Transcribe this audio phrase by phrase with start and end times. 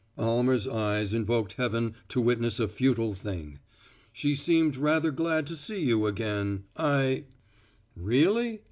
[0.17, 3.59] Almer's eyes invoked Heaven to witness a futile thing.
[4.11, 7.25] "She seemed rather glad to see you again; I"
[7.95, 8.59] "Really?"